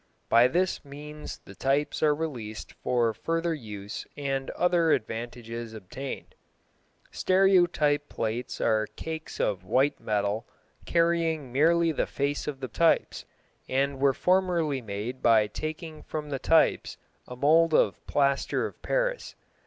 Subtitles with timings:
[0.29, 6.33] By this means the types are released for further use and other advantages obtained.
[7.11, 10.47] Stereotype plates are cakes of white metal
[10.87, 13.25] carrying merely the face of the types,
[13.69, 16.97] and were formerly made by taking from the types
[17.27, 19.35] a mould of plaster of Paris.